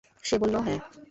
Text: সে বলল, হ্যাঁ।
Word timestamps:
সে 0.23 0.35
বলল, 0.37 0.55
হ্যাঁ। 0.57 0.79